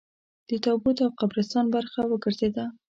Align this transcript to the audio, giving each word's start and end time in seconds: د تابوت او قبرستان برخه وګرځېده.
د 0.49 0.51
تابوت 0.65 0.97
او 1.05 1.09
قبرستان 1.19 1.65
برخه 1.75 2.01
وګرځېده. 2.07 2.65